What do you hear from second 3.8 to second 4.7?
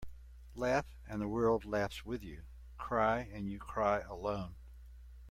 alone.